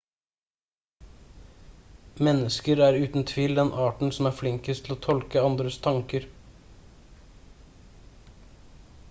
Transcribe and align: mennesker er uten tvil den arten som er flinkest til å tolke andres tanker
mennesker 2.27 2.81
er 2.85 2.97
uten 3.03 3.27
tvil 3.33 3.53
den 3.61 3.69
arten 3.85 4.15
som 4.17 4.31
er 4.31 4.35
flinkest 4.39 4.87
til 4.89 4.97
å 4.97 4.99
tolke 5.09 5.45
andres 5.51 5.79
tanker 5.91 6.27